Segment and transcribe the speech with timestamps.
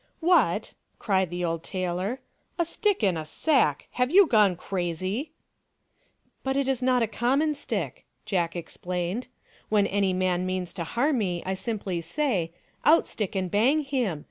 [0.33, 2.21] "What!" cried the old tailor,
[2.57, 3.87] "a stick in a sack!
[3.91, 5.29] Have you gone crazy?""
[6.43, 9.27] But it is not a common stick," Jack explained."
[9.69, 12.53] When any man means harm to me I simply say, c
[12.83, 14.19] Out stick, and bang him!'